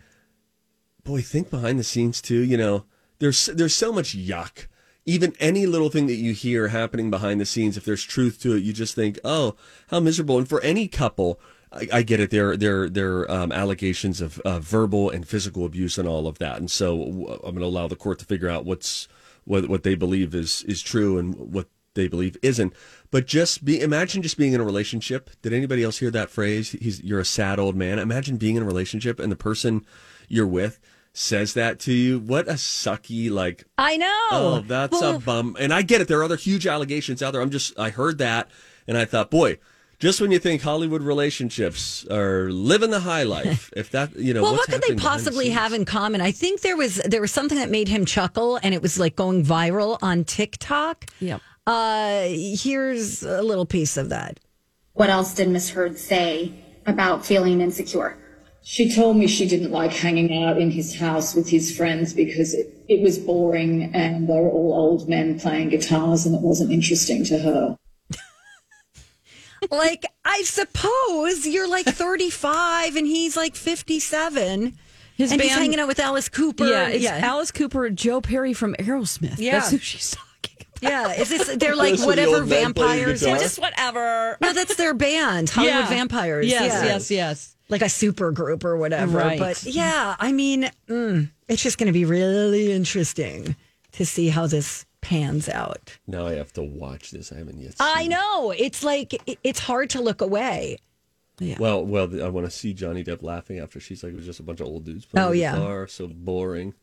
[1.05, 2.42] boy, think behind the scenes too.
[2.42, 2.85] You know,
[3.20, 4.66] there's there's so much yuck.
[5.11, 8.55] Even any little thing that you hear happening behind the scenes, if there's truth to
[8.55, 9.57] it, you just think, oh,
[9.88, 10.38] how miserable.
[10.38, 11.40] And for any couple,
[11.73, 12.31] I, I get it.
[12.31, 16.59] There, there, there um, allegations of uh, verbal and physical abuse and all of that.
[16.59, 17.03] And so
[17.42, 19.09] I'm going to allow the court to figure out what's
[19.44, 22.73] what what they believe is is true and what they believe isn't.
[23.11, 25.31] But just be imagine just being in a relationship.
[25.42, 26.70] Did anybody else hear that phrase?
[26.73, 27.99] He's you're a sad old man.
[27.99, 29.85] Imagine being in a relationship and the person
[30.29, 30.79] you're with
[31.12, 32.18] says that to you.
[32.18, 34.29] What a sucky like I know.
[34.31, 35.57] Oh, that's Well, a bum.
[35.59, 36.09] And I get it.
[36.09, 37.40] There are other huge allegations out there.
[37.42, 38.49] I'm just, I heard that
[38.87, 39.59] and I thought, boy,
[39.99, 44.42] just when you think Hollywood relationships are living the high life, if that, you know,
[44.42, 46.20] Well, what's what could they happening behind the possibly have in common?
[46.20, 49.14] I think there was there was something that made him chuckle, and it was like
[49.14, 51.07] going viral on TikTok.
[51.20, 51.40] Yep.
[51.66, 54.40] Uh, here's a little piece of that.
[54.94, 56.53] What else did Miss Heard say
[56.87, 58.16] about feeling insecure?
[58.62, 62.55] She told me she didn't like hanging out in his house with his friends because
[62.55, 66.70] it, it was boring and they were all old men playing guitars and it wasn't
[66.70, 67.77] interesting to her.
[69.70, 74.79] Like, I suppose you're like 35 and he's like 57.
[75.16, 76.64] His and he's hanging out with Alice Cooper.
[76.66, 79.35] Yeah, it's Alice Cooper, Joe Perry from Aerosmith.
[79.37, 79.59] Yeah.
[79.59, 80.90] That's who she's talking about.
[80.90, 81.57] Yeah, is this?
[81.57, 83.20] They're like Those are the whatever old men playing vampires.
[83.20, 83.38] guitar?
[83.38, 84.38] Just whatever.
[84.40, 85.88] No, that's their band, Hollywood Yeah.
[85.90, 86.46] Vampires.
[86.46, 86.85] Yes, yeah.
[86.85, 87.57] yes, yes.
[87.70, 89.18] Like a super group or whatever.
[89.18, 89.38] Right.
[89.38, 93.56] But yeah, I mean, mm, it's just going to be really interesting
[93.92, 95.96] to see how this pans out.
[96.06, 97.33] Now I have to watch this.
[97.33, 97.74] I haven't yet.
[97.80, 100.78] I seen- know it's like it- it's hard to look away.
[101.59, 104.40] Well, well, I want to see Johnny Depp laughing after she's like, it was just
[104.40, 105.54] a bunch of old dudes playing Oh, yeah.
[105.54, 105.87] guitar.
[105.87, 106.74] So boring.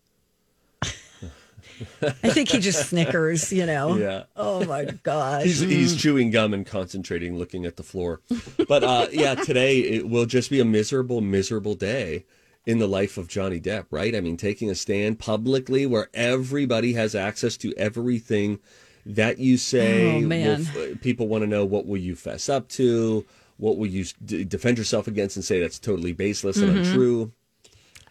[2.01, 3.95] I think he just snickers, you know.
[3.97, 4.23] Yeah.
[4.35, 5.43] Oh my gosh.
[5.43, 8.21] He's, he's chewing gum and concentrating, looking at the floor.
[8.67, 12.25] But uh, yeah, today it will just be a miserable, miserable day
[12.65, 14.15] in the life of Johnny Depp, right?
[14.15, 18.59] I mean, taking a stand publicly where everybody has access to everything
[19.05, 20.17] that you say.
[20.17, 20.65] Oh, man.
[21.01, 23.25] People want to know what will you fess up to?
[23.55, 27.31] What will you d- defend yourself against and say that's totally baseless and untrue?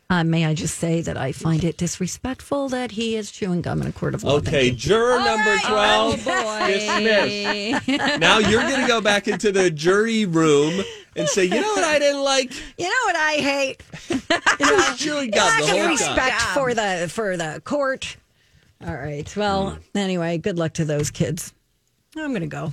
[0.09, 3.81] Uh, may I just say that I find it disrespectful that he is chewing gum
[3.81, 4.35] in a court of law.
[4.37, 6.66] Okay, juror number 12 boy.
[6.69, 8.21] dismissed.
[8.21, 10.85] Now you're going to go back into the jury room
[11.16, 12.53] and say, you know what I didn't like?
[12.79, 13.83] You know what I hate?
[14.59, 16.55] He's chewing gum lack the of whole respect time.
[16.55, 18.16] for the for the court.
[18.87, 19.35] All right.
[19.37, 21.53] Well, anyway, good luck to those kids.
[22.16, 22.73] I'm going to go.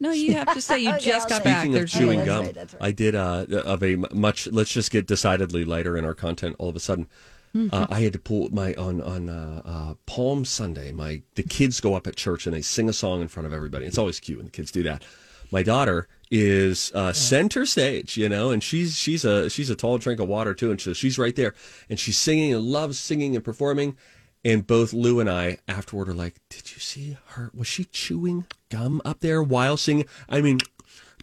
[0.00, 1.60] No, you have to say you just got back.
[1.60, 2.82] Speaking of chewing no- gum, right, that's right.
[2.82, 4.46] I did uh, of a much.
[4.48, 7.06] Let's just get decidedly lighter in our content all of a sudden.
[7.72, 10.92] Uh, I had to pull my on on uh, uh, Palm Sunday.
[10.92, 13.52] My the kids go up at church and they sing a song in front of
[13.52, 13.86] everybody.
[13.86, 15.02] It's always cute when the kids do that.
[15.50, 19.98] My daughter is uh, center stage, you know, and she's she's a she's a tall
[19.98, 21.54] drink of water too, and so she's right there,
[21.88, 23.96] and she's singing and loves singing and performing.
[24.44, 27.50] And both Lou and I afterward are like, "Did you see her?
[27.54, 30.06] Was she chewing gum up there while singing?
[30.30, 30.60] I mean,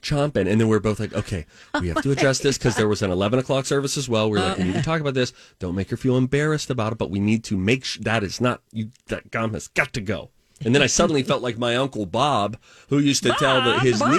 [0.02, 1.48] chomping." And then we're both like, "Okay,
[1.82, 4.30] we have to address this because there was an eleven o'clock service as well.
[4.30, 5.34] We're like, we need to talk about this.
[5.58, 8.40] Don't make her feel embarrassed about it, but we need to make sh- that is
[8.40, 8.92] not you.
[9.08, 10.30] That gum has got to go."
[10.66, 12.58] And then I suddenly felt like my uncle Bob,
[12.90, 14.18] who used to tell the, his niece,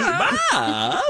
[0.51, 1.03] Bob,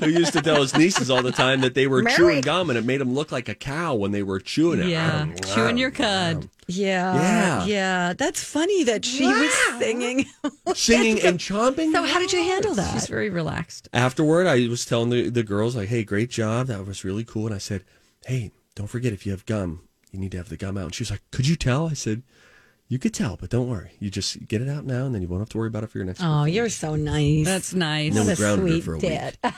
[0.00, 2.78] who used to tell his nieces all the time that they were chewing gum, and
[2.78, 4.86] it made them look like a cow when they were chewing it.
[4.86, 6.48] Yeah, chewing your cud.
[6.66, 7.64] Yeah, Yeah.
[7.66, 8.12] yeah.
[8.14, 10.24] That's funny that she was singing.
[10.74, 11.92] singing and chomping.
[11.92, 12.94] So how did you handle that?
[12.94, 13.88] She's very relaxed.
[13.92, 16.68] Afterward, I was telling the, the girls, like, hey, great job.
[16.68, 17.46] That was really cool.
[17.46, 17.84] And I said,
[18.26, 20.84] hey, don't forget if you have gum, you need to have the gum out.
[20.84, 21.88] And she was like, could you tell?
[21.88, 22.22] I said,
[22.88, 23.92] you could tell, but don't worry.
[23.98, 25.90] You just get it out now, and then you won't have to worry about it
[25.90, 26.20] for your next.
[26.22, 27.44] Oh, you're so nice.
[27.46, 28.08] That's nice.
[28.08, 29.38] And then we what a grounded her for a dad.
[29.42, 29.54] week.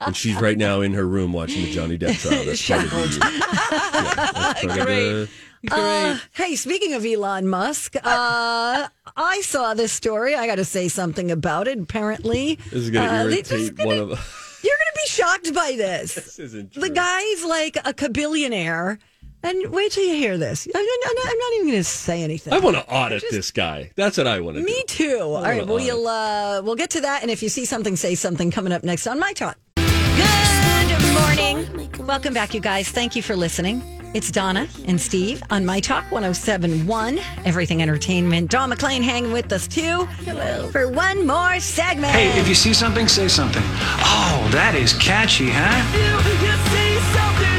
[0.00, 2.44] And she's right now in her room watching the Johnny Depp trial.
[2.44, 5.12] That's probably, yeah, that's probably Great.
[5.12, 5.28] the-
[5.74, 10.34] Uh, hey, speaking of Elon Musk, uh, I saw this story.
[10.34, 11.78] I got to say something about it.
[11.80, 14.08] Apparently, This is going to Uh, this is irritate one of
[14.62, 16.14] you're going to be shocked by this.
[16.14, 16.82] This isn't true.
[16.82, 18.98] The guy's like a kabillionaire.
[19.46, 20.66] And wait till you hear this.
[20.66, 22.52] I'm not, I'm not- I'm not even going to say anything.
[22.52, 23.92] I want to audit this guy.
[23.94, 24.66] That's what I want to do.
[24.66, 25.20] Me too.
[25.20, 28.16] All right, wanna we'll uh, we'll get to that, and if you see something, say
[28.16, 28.50] something.
[28.50, 29.56] Coming up next on my talk.
[29.76, 31.88] Good morning.
[32.08, 32.88] Welcome back, you guys.
[32.88, 33.82] Thank you for listening.
[34.14, 38.50] It's Donna and Steve on My Talk 1071, Everything Entertainment.
[38.50, 40.06] Dawn McClain hanging with us too.
[40.24, 40.68] Hello.
[40.70, 42.12] For one more segment.
[42.12, 43.62] Hey, if you see something, say something.
[43.64, 47.55] Oh, that is catchy, huh?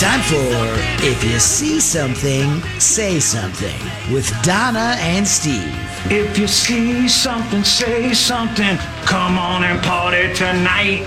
[0.00, 3.78] Time for If You See Something, Say Something
[4.10, 5.76] with Donna and Steve.
[6.10, 8.78] If you see something, say something.
[9.04, 11.02] Come on and party tonight.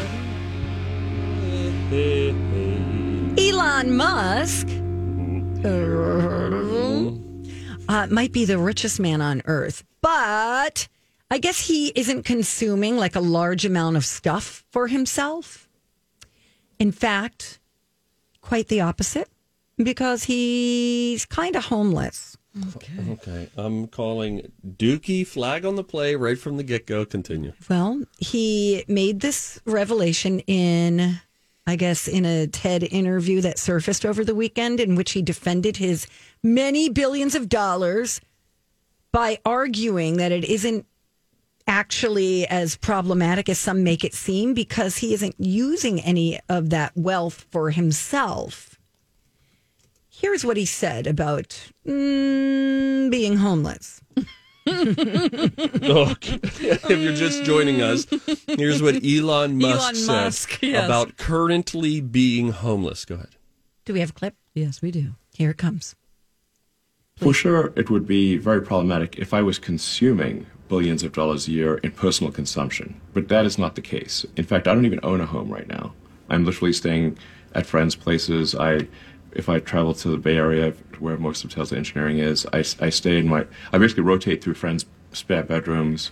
[3.36, 4.68] Elon Musk
[7.90, 10.88] uh, might be the richest man on earth, but
[11.32, 15.68] I guess he isn't consuming like a large amount of stuff for himself.
[16.78, 17.60] In fact,
[18.44, 19.30] quite the opposite,
[19.78, 22.38] because he's kind of homeless.
[23.10, 27.04] Okay, I'm calling Dookie flag on the play right from the get go.
[27.04, 27.54] Continue.
[27.68, 31.20] Well, he made this revelation in,
[31.66, 35.78] I guess, in a TED interview that surfaced over the weekend, in which he defended
[35.78, 36.06] his
[36.44, 38.22] many billions of dollars
[39.12, 40.86] by arguing that it isn't
[41.68, 46.92] actually as problematic as some make it seem because he isn't using any of that
[46.96, 48.80] wealth for himself.
[50.10, 54.02] Here's what he said about mm, being homeless.
[54.66, 58.06] Look, if you're just joining us,
[58.48, 60.86] here's what Elon Musk Elon said Musk, yes.
[60.86, 63.04] about currently being homeless.
[63.04, 63.36] Go ahead.
[63.84, 64.36] Do we have a clip?
[64.54, 65.16] Yes, we do.
[65.34, 65.96] Here it comes.
[67.18, 71.52] For sure, it would be very problematic if I was consuming billions of dollars a
[71.52, 74.26] year in personal consumption, but that is not the case.
[74.36, 75.94] In fact, I don't even own a home right now.
[76.30, 77.18] I'm literally staying
[77.54, 78.56] at friends' places.
[78.56, 78.88] I,
[79.34, 82.90] if I travel to the Bay Area, where most of Tesla engineering is, I, I
[82.90, 83.46] stay in my.
[83.72, 86.12] I basically rotate through friends' spare bedrooms.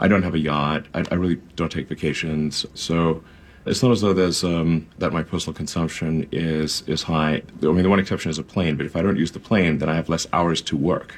[0.00, 0.86] I don't have a yacht.
[0.94, 2.66] I, I really don't take vacations.
[2.74, 3.22] So
[3.66, 7.42] it's not as though there's um, that my personal consumption is is high.
[7.62, 8.76] I mean, the one exception is a plane.
[8.76, 11.14] But if I don't use the plane, then I have less hours to work.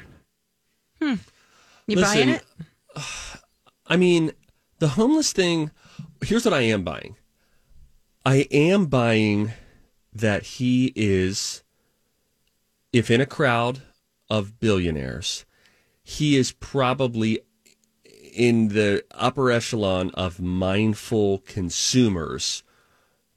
[1.01, 1.15] Hmm.
[1.87, 2.43] You Listen, buying it?
[3.87, 4.31] I mean,
[4.79, 5.71] the homeless thing,
[6.23, 7.15] here's what I am buying.
[8.25, 9.51] I am buying
[10.13, 11.63] that he is,
[12.91, 13.81] if in a crowd
[14.29, 15.45] of billionaires,
[16.03, 17.41] he is probably
[18.33, 22.63] in the upper echelon of mindful consumers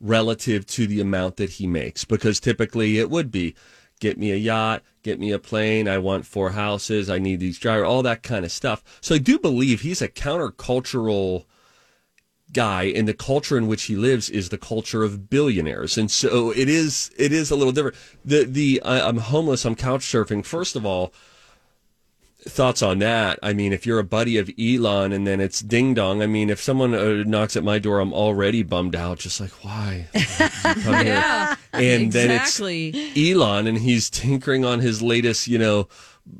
[0.01, 3.55] relative to the amount that he makes because typically it would be
[3.99, 7.59] get me a yacht get me a plane i want four houses i need these
[7.59, 8.83] drivers all that kind of stuff.
[9.01, 11.45] So i do believe he's a countercultural
[12.53, 15.99] guy and the culture in which he lives is the culture of billionaires.
[15.99, 17.97] And so it is it is a little different.
[18.25, 20.45] The the I, i'm homeless i'm couch surfing.
[20.45, 21.13] First of all
[22.47, 23.39] thoughts on that.
[23.43, 26.51] I mean, if you're a buddy of Elon and then it's ding dong, I mean,
[26.51, 29.19] if someone uh, knocks at my door, I'm already bummed out.
[29.19, 30.07] Just like, why?
[30.63, 31.07] Come.
[31.07, 35.89] Yeah, And then it's Elon and he's tinkering on his latest, you know,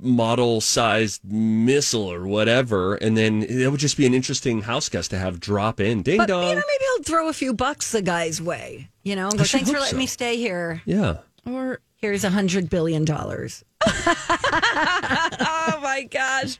[0.01, 2.95] model sized missile or whatever.
[2.97, 6.03] And then it would just be an interesting house guest to have drop in.
[6.03, 6.43] Ding But, dong.
[6.49, 9.45] you know, maybe he'll throw a few bucks the guy's way, you know, and go,
[9.45, 9.97] thanks for letting so.
[9.99, 10.83] me stay here.
[10.85, 11.19] yeah.
[11.47, 13.65] Or Here's a hundred billion dollars.
[13.85, 16.57] oh my gosh.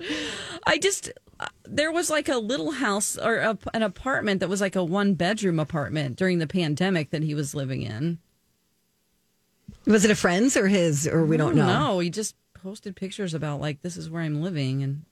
[0.67, 4.61] I just, uh, there was like a little house or a, an apartment that was
[4.61, 8.19] like a one bedroom apartment during the pandemic that he was living in.
[9.87, 11.67] Was it a friend's or his, or we don't know?
[11.67, 14.83] No, he just posted pictures about like, this is where I'm living.
[14.83, 15.05] And,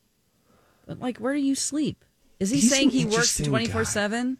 [0.89, 2.05] but like, where do you sleep?
[2.41, 4.39] Is he He's saying he works 24 7?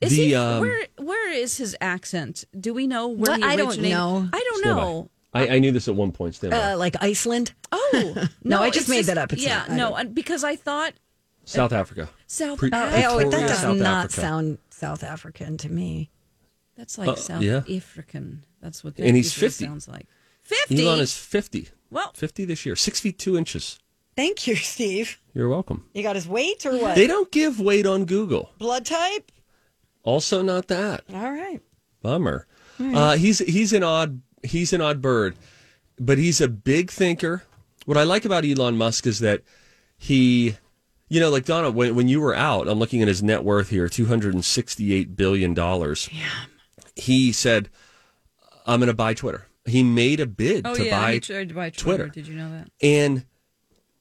[0.00, 2.44] Is The, he, um, where, where is his accent?
[2.58, 3.40] Do we know where What?
[3.40, 4.28] he I don't know.
[4.32, 4.82] I don't Stand by.
[4.82, 5.10] know.
[5.34, 6.34] I, I knew this at one point.
[6.36, 6.72] Stand by.
[6.72, 7.52] Uh, like Iceland?
[7.72, 9.32] Oh No, I just it's made that up.
[9.32, 10.92] It's yeah, not- I no, don't- uh, because I thought
[11.44, 12.08] South Africa.
[12.26, 12.58] South.
[12.58, 13.06] Pre- Oh, Africa.
[13.10, 14.20] oh, that Victoria, does South not Africa.
[14.20, 16.10] sound South African to me.
[16.76, 17.62] That's like Uh, South yeah.
[17.68, 18.44] African.
[18.60, 18.98] That's what.
[18.98, 19.64] And he's usually 50.
[19.64, 20.06] Sounds like
[20.42, 20.82] fifty.
[20.86, 21.68] Elon is 50.
[21.90, 22.76] Well- 50 this year.
[22.76, 23.78] Six feet two inches.
[24.16, 25.18] Thank you, Steve.
[25.34, 25.86] You're welcome.
[25.94, 26.94] You got his weight or what?
[26.96, 28.50] They don't give weight on Google.
[28.58, 29.30] Blood type?
[30.02, 31.04] Also, not that.
[31.12, 31.60] All right.
[32.02, 32.46] Bummer.
[32.80, 35.36] Uh, he's he's an odd he's an odd bird,
[35.98, 37.42] but he's a big thinker.
[37.86, 39.42] What I like about Elon Musk is that
[39.96, 40.56] he,
[41.08, 43.70] you know, like Donna, when when you were out, I'm looking at his net worth
[43.70, 46.08] here, two hundred and sixty eight billion dollars.
[46.12, 46.24] Yeah.
[46.94, 47.68] He said,
[48.66, 51.48] "I'm going to buy Twitter." He made a bid Oh to yeah, buy he tried
[51.50, 52.04] to buy Twitter.
[52.04, 52.08] Twitter.
[52.08, 52.70] Did you know that?
[52.80, 53.26] And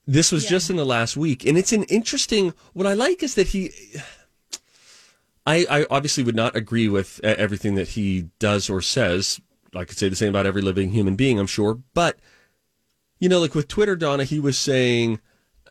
[0.06, 1.45] this was just in the last week.
[1.45, 3.72] And it's an interesting, what I like is that he,
[5.48, 9.39] I, I obviously would not agree with uh, everything that he does or says.
[9.74, 11.80] I could say the same about every living human being, I'm sure.
[11.93, 12.20] But,
[13.18, 15.22] you know, like with Twitter, Donna, he was saying,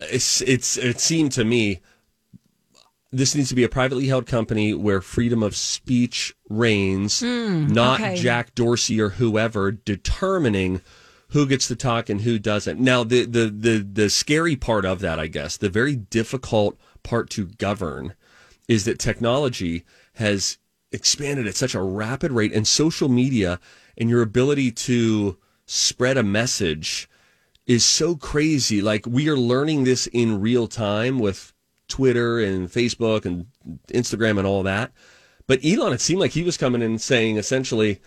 [0.01, 1.83] it's, it's, it seemed to me,
[3.13, 8.17] this needs to be a privately held company where freedom of speech reigns, not okay.
[8.17, 10.81] Jack Dorsey or whoever determining
[11.31, 12.81] who gets to talk and who doesn't.
[12.81, 17.29] Now, the, the, the, the scary part of that, I guess, the very difficult part
[17.31, 18.15] to govern
[18.69, 20.59] is that technology has
[20.93, 23.61] expanded at such a rapid rate and social media
[23.99, 25.37] and your ability to
[25.67, 27.09] spread a message
[27.67, 28.81] is so crazy.
[28.81, 31.53] Like we are learning this in real time with
[31.89, 33.47] Twitter and Facebook and
[33.89, 34.93] Instagram and all that.
[35.47, 38.01] But Elon, it seemed like he was coming in saying essentially,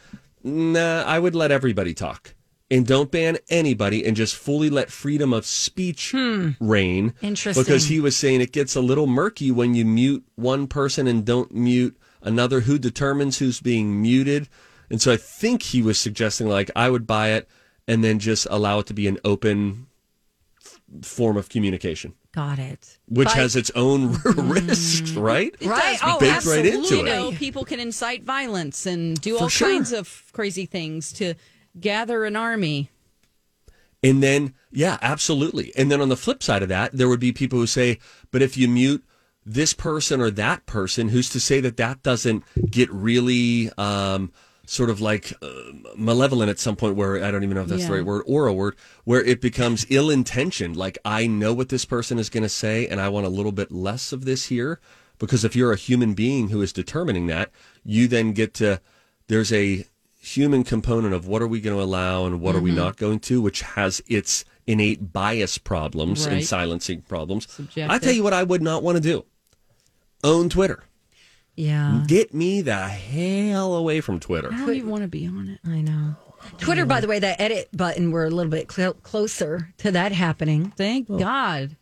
[0.44, 2.34] nah, I would let everybody talk
[2.72, 6.52] and don't ban anybody and just fully let freedom of speech hmm.
[6.60, 7.14] reign.
[7.22, 7.64] Interesting.
[7.64, 11.26] Because he was saying it gets a little murky when you mute one person and
[11.26, 12.62] don't mute another.
[12.62, 14.48] Who determines who's being muted?
[14.90, 17.48] And so I think he was suggesting like I would buy it
[17.88, 19.88] and then just allow it to be an open
[20.64, 23.00] f- form of communication, Got it.
[23.08, 24.52] which By- has its own hmm.
[24.52, 25.56] risks, right?
[25.62, 26.00] Right.
[26.00, 26.98] does, Oh, baked right into absolutely.
[26.98, 29.70] You know, people can incite violence and do For all sure.
[29.70, 31.34] kinds of crazy things to
[31.80, 32.90] gather an army.
[34.02, 35.74] And then, yeah, absolutely.
[35.76, 38.00] And then on the flip side of that, there would be people who say,
[38.32, 39.04] but if you mute
[39.46, 44.32] this person or that person, who's to say that that doesn't get really um,
[44.66, 45.50] sort of like uh,
[45.98, 48.48] malevolent at some point where I don't even know if that's the right word or
[48.48, 50.78] a word, where it becomes ill intentioned.
[50.78, 53.52] Like, I know what this person is going to say, and I want a little
[53.52, 54.80] bit less of this here.
[55.18, 57.52] Because if you're a human being who is determining that,
[57.84, 58.80] you then get to,
[59.28, 59.86] there's a
[60.38, 62.80] human component of what are we going to allow and what are we mm-hmm.
[62.80, 67.52] not going to, which has its innate bias problems and silencing problems.
[67.52, 67.90] Subjective.
[67.90, 69.26] I tell you what, I would not want to do
[70.24, 70.84] own Twitter.
[71.56, 72.04] Yeah.
[72.08, 74.50] Get me the hell away from Twitter.
[74.54, 75.60] I don't even want to be on it.
[75.70, 76.16] I know.
[76.58, 80.14] Twitter, by the way, that edit button, we're a little bit cl- closer to that
[80.14, 81.76] happening, Thank God.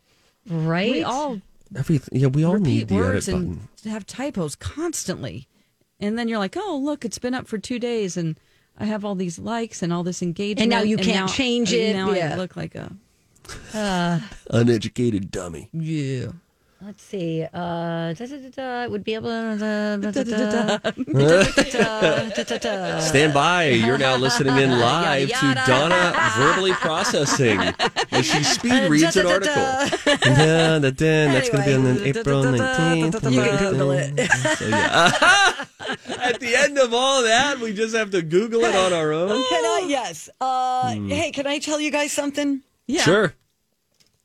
[0.49, 0.91] right?
[0.91, 1.41] We all
[1.75, 2.19] Everything.
[2.19, 3.67] Yeah, we all need the edit button.
[3.83, 5.47] and have typos constantly.
[5.99, 8.39] And then you're like, oh, look, it's been up for two days and
[8.79, 10.61] I have all these likes and all this engagement.
[10.61, 12.33] And now you can't change it, Now yeah.
[12.33, 12.91] I look like a,
[14.51, 15.69] Uneducated dummy.
[15.73, 16.27] yeah.
[16.79, 17.43] Let's see.
[17.43, 19.97] Uh, da, da, da, da, it would be able to.
[23.01, 23.69] Stand by.
[23.69, 27.59] You're now listening in live Yada, to Donna verbally processing
[28.11, 29.55] as she speed reads an article.
[29.55, 30.91] Da, da, da,
[31.31, 33.31] That's going to be on April 19th.
[33.31, 35.67] You can Google it.
[35.87, 36.15] So, yeah.
[36.21, 39.29] At the end of all that, we just have to Google it on our own.
[39.29, 39.85] Can I?
[39.87, 40.29] Yes.
[40.41, 42.61] Uh, Hey, can I tell you guys something?
[42.87, 43.01] Yeah.
[43.01, 43.33] Sure.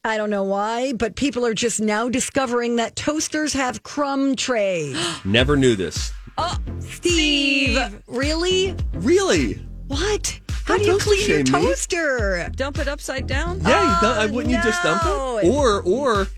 [0.05, 4.97] I don't know why, but people are just now discovering that toasters have crumb trays.
[5.25, 6.13] Never knew this.
[6.39, 8.75] Oh, Steve, really?
[8.95, 9.55] Really?
[9.87, 10.41] What?
[10.65, 11.69] How Don't do you toaster clean your shame me.
[11.69, 12.49] toaster?
[12.57, 13.61] Dump it upside down?
[13.61, 15.39] Yeah, you don't, wouldn't you just dump no.
[15.39, 15.47] it?
[15.47, 16.29] Or or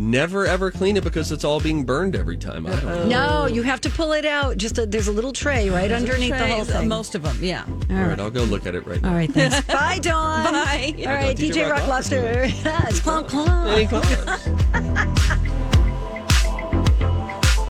[0.00, 2.66] never ever clean it because it's all being burned every time.
[2.66, 3.06] I don't know.
[3.06, 4.56] No, you have to pull it out.
[4.56, 6.88] Just a, there's a little tray right underneath the whole uh, thing.
[6.88, 7.64] Most of them, yeah.
[7.90, 9.10] All right, I'll go look at it right now.
[9.10, 9.60] All right, thanks.
[9.66, 10.44] Bye, Dawn.
[10.44, 10.94] Bye.
[11.00, 12.44] All right, DJ DJ Rock Rock Lobster.
[12.44, 13.50] it's clunk clunk.
[13.68, 15.76] Any comments?